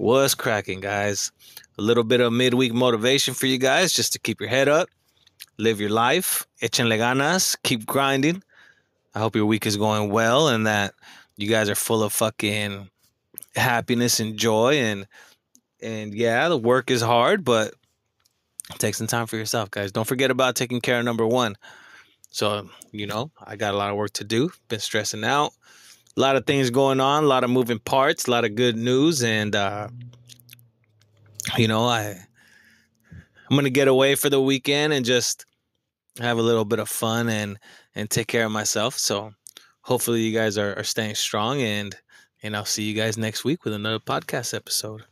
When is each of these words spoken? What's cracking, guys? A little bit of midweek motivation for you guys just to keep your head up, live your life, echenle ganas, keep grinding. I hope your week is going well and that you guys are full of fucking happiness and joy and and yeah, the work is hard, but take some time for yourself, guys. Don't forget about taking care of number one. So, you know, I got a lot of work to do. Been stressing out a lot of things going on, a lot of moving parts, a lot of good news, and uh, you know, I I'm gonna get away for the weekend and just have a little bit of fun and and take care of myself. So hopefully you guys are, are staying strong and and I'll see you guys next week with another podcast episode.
What's 0.00 0.34
cracking, 0.34 0.80
guys? 0.80 1.30
A 1.76 1.82
little 1.82 2.04
bit 2.04 2.22
of 2.22 2.32
midweek 2.32 2.72
motivation 2.72 3.34
for 3.34 3.44
you 3.44 3.58
guys 3.58 3.92
just 3.92 4.14
to 4.14 4.18
keep 4.18 4.40
your 4.40 4.48
head 4.48 4.66
up, 4.66 4.88
live 5.58 5.78
your 5.78 5.90
life, 5.90 6.46
echenle 6.62 6.96
ganas, 6.96 7.54
keep 7.64 7.84
grinding. 7.84 8.42
I 9.14 9.18
hope 9.18 9.36
your 9.36 9.44
week 9.44 9.66
is 9.66 9.76
going 9.76 10.10
well 10.10 10.48
and 10.48 10.66
that 10.66 10.94
you 11.36 11.50
guys 11.50 11.68
are 11.68 11.74
full 11.74 12.02
of 12.02 12.14
fucking 12.14 12.88
happiness 13.54 14.20
and 14.20 14.38
joy 14.38 14.76
and 14.76 15.06
and 15.82 16.14
yeah, 16.14 16.48
the 16.48 16.56
work 16.56 16.90
is 16.90 17.02
hard, 17.02 17.44
but 17.44 17.74
take 18.78 18.94
some 18.94 19.06
time 19.06 19.26
for 19.26 19.36
yourself, 19.36 19.70
guys. 19.70 19.92
Don't 19.92 20.08
forget 20.08 20.30
about 20.30 20.56
taking 20.56 20.80
care 20.80 20.98
of 20.98 21.04
number 21.04 21.26
one. 21.26 21.56
So, 22.30 22.70
you 22.90 23.06
know, 23.06 23.32
I 23.38 23.56
got 23.56 23.74
a 23.74 23.76
lot 23.76 23.90
of 23.90 23.98
work 23.98 24.14
to 24.14 24.24
do. 24.24 24.50
Been 24.68 24.80
stressing 24.80 25.24
out 25.24 25.52
a 26.20 26.22
lot 26.22 26.36
of 26.36 26.44
things 26.44 26.68
going 26.68 27.00
on, 27.00 27.24
a 27.24 27.26
lot 27.26 27.44
of 27.44 27.50
moving 27.50 27.78
parts, 27.78 28.26
a 28.26 28.30
lot 28.30 28.44
of 28.44 28.54
good 28.54 28.76
news, 28.76 29.22
and 29.22 29.56
uh, 29.56 29.88
you 31.56 31.66
know, 31.66 31.86
I 31.86 32.14
I'm 33.48 33.56
gonna 33.56 33.70
get 33.70 33.88
away 33.88 34.14
for 34.16 34.28
the 34.28 34.40
weekend 34.40 34.92
and 34.92 35.02
just 35.02 35.46
have 36.18 36.36
a 36.36 36.42
little 36.42 36.66
bit 36.66 36.78
of 36.78 36.90
fun 36.90 37.30
and 37.30 37.58
and 37.94 38.10
take 38.10 38.26
care 38.26 38.44
of 38.44 38.52
myself. 38.52 38.98
So 38.98 39.32
hopefully 39.80 40.20
you 40.20 40.36
guys 40.36 40.58
are, 40.58 40.78
are 40.78 40.84
staying 40.84 41.14
strong 41.14 41.62
and 41.62 41.96
and 42.42 42.54
I'll 42.54 42.66
see 42.66 42.82
you 42.82 42.94
guys 42.94 43.16
next 43.16 43.44
week 43.44 43.64
with 43.64 43.72
another 43.72 43.98
podcast 43.98 44.52
episode. 44.52 45.04